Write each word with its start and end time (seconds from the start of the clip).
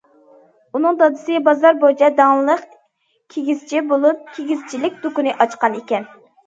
ئۇنىڭ 0.77 0.95
دادىسى 1.01 1.41
بازار 1.49 1.77
بويىچە 1.85 2.09
داڭلىق 2.21 2.65
كىگىزچى 3.35 3.87
بولۇپ، 3.95 4.29
كىگىزچىلىك 4.35 5.01
دۇكىنى 5.07 5.41
ئاچقان 5.41 5.81
ئىكەن. 5.83 6.15